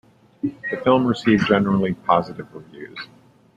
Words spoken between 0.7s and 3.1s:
film received generally positive reviews.